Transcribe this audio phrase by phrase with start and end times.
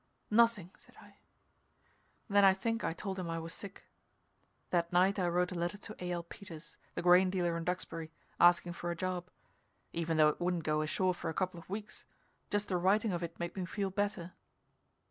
[0.31, 1.17] "Nothing," said I.
[2.27, 3.83] Then I think I told him I was sick.
[4.71, 6.23] That night I wrote a letter to A.L.
[6.23, 9.29] Peters, the grain dealer in Duxbury, asking for a job
[9.93, 12.05] even though it wouldn't go ashore for a couple of weeks,
[12.49, 14.33] just the writing of it made me feel better.